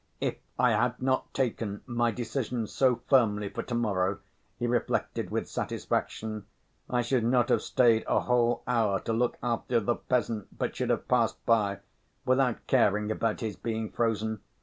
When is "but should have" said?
10.57-11.07